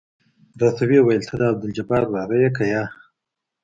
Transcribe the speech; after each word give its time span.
راته 0.59 0.83
ويې 0.89 1.01
ويل 1.03 1.23
ته 1.29 1.35
د 1.39 1.41
عبدالجبار 1.51 2.03
وراره 2.07 2.35
يې 2.41 2.49
که 2.57 2.63
يه. 2.71 2.83